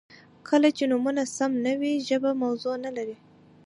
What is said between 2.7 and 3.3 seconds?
نهلري.